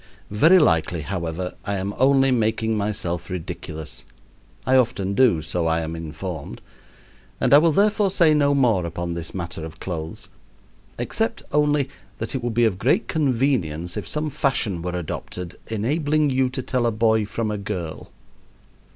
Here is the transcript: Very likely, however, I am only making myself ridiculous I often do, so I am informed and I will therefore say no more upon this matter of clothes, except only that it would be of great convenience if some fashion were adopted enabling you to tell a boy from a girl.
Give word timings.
Very 0.31 0.57
likely, 0.57 1.01
however, 1.01 1.53
I 1.63 1.75
am 1.75 1.93
only 1.99 2.31
making 2.31 2.75
myself 2.75 3.29
ridiculous 3.29 4.03
I 4.65 4.75
often 4.75 5.13
do, 5.13 5.43
so 5.43 5.67
I 5.67 5.81
am 5.81 5.95
informed 5.95 6.59
and 7.39 7.53
I 7.53 7.59
will 7.59 7.71
therefore 7.71 8.09
say 8.09 8.33
no 8.33 8.55
more 8.55 8.83
upon 8.87 9.13
this 9.13 9.35
matter 9.35 9.63
of 9.63 9.79
clothes, 9.79 10.27
except 10.97 11.43
only 11.51 11.87
that 12.17 12.33
it 12.33 12.43
would 12.43 12.55
be 12.55 12.65
of 12.65 12.79
great 12.79 13.07
convenience 13.07 13.95
if 13.95 14.07
some 14.07 14.31
fashion 14.31 14.81
were 14.81 14.97
adopted 14.97 15.55
enabling 15.67 16.31
you 16.31 16.49
to 16.49 16.63
tell 16.63 16.87
a 16.87 16.91
boy 16.91 17.23
from 17.23 17.51
a 17.51 17.57
girl. 17.59 18.09